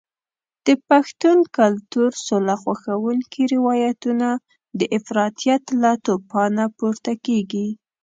د 0.65 0.67
پښتون 0.87 1.37
کلتور 1.57 2.11
سوله 2.27 2.55
خوښونکي 2.61 3.41
روایتونه 3.55 4.27
د 4.79 4.81
افراطیت 4.97 5.63
له 5.81 5.91
توپانه 6.05 6.65
پورته 6.77 7.13
کېږي. 7.25 7.67